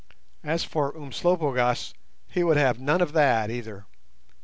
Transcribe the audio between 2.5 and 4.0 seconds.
have none of that either.